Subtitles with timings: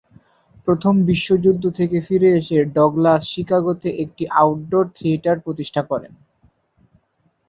[0.67, 6.13] প্রথম বিশ্বযুদ্ধ থেকে ফিরে এসে ডগলাস শিকাগোতে একটি আউটডোর থিয়েটার প্রতিষ্ঠা করেন।